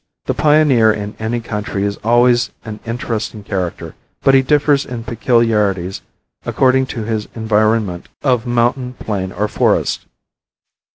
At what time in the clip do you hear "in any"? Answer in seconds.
0.91-1.39